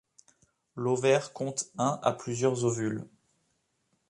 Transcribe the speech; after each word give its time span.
L'ovaire 0.75 1.31
compte 1.31 1.65
un 1.77 1.99
à 2.01 2.11
plusieurs 2.13 2.65
ovules. 2.65 3.05